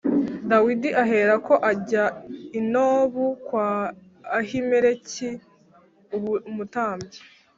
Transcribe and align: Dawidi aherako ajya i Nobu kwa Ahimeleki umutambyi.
Dawidi 0.49 0.89
aherako 1.01 1.53
ajya 1.71 2.05
i 2.59 2.61
Nobu 2.71 3.25
kwa 3.47 3.69
Ahimeleki 4.39 5.29
umutambyi. 6.49 7.19